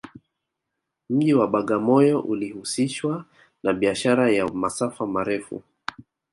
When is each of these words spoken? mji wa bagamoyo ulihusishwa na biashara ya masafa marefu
mji 1.09 1.33
wa 1.33 1.47
bagamoyo 1.47 2.19
ulihusishwa 2.19 3.25
na 3.63 3.73
biashara 3.73 4.31
ya 4.31 4.47
masafa 4.47 5.05
marefu 5.07 5.63